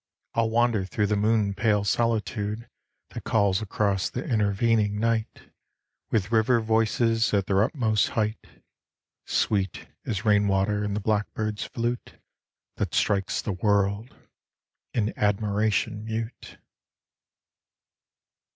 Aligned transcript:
I'll 0.33 0.49
wander 0.49 0.83
thro' 0.83 1.05
the 1.05 1.15
moon 1.15 1.53
pale 1.53 1.83
solitude 1.83 2.67
That 3.09 3.23
calls 3.23 3.61
across 3.61 4.09
the 4.09 4.25
intervening 4.27 4.99
night 4.99 5.51
With 6.09 6.31
river 6.31 6.59
voices 6.59 7.31
at 7.35 7.45
their 7.45 7.61
utmost 7.63 8.07
height, 8.17 8.63
Sweet 9.27 9.87
as 10.03 10.25
rain 10.25 10.47
water 10.47 10.83
in 10.83 10.95
the 10.95 10.99
blackbird's 10.99 11.65
flute 11.65 12.19
That 12.77 12.95
strikes 12.95 13.43
the 13.43 13.53
world 13.53 14.15
in 14.91 15.13
admiration 15.19 16.03
mute. 16.03 16.57